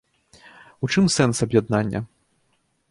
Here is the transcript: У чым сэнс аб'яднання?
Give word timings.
У 0.87 0.91
чым 0.95 1.05
сэнс 1.17 1.37
аб'яднання? 1.49 1.99